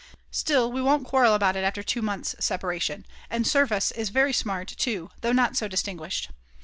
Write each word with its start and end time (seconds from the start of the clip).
Still, 0.31 0.71
we 0.71 0.81
won't 0.81 1.05
quarrel 1.05 1.35
about 1.35 1.55
it 1.55 1.63
after 1.63 1.83
2 1.83 2.01
months' 2.01 2.33
separation, 2.39 3.05
and 3.29 3.45
Servus 3.45 3.91
is 3.91 4.09
very 4.09 4.33
smart 4.33 4.67
too 4.69 5.11
though 5.21 5.31
not 5.31 5.55
so 5.55 5.67
distinguished. 5.67 6.29